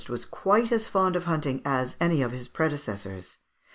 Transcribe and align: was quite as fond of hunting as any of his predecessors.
was 0.09 0.25
quite 0.25 0.71
as 0.71 0.87
fond 0.87 1.15
of 1.15 1.25
hunting 1.25 1.61
as 1.63 1.95
any 2.01 2.23
of 2.23 2.31
his 2.31 2.47
predecessors. 2.47 3.37